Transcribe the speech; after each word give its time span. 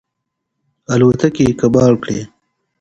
الوتکې 0.93 1.43
یې 1.47 1.53
کباړ 1.59 1.91
کړې. 2.03 2.19